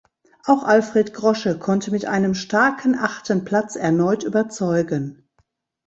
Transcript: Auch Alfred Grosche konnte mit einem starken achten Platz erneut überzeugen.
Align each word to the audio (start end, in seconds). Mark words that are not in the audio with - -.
Auch 0.45 0.63
Alfred 0.63 1.13
Grosche 1.13 1.59
konnte 1.59 1.91
mit 1.91 2.05
einem 2.05 2.33
starken 2.33 2.95
achten 2.97 3.45
Platz 3.45 3.75
erneut 3.75 4.23
überzeugen. 4.23 5.29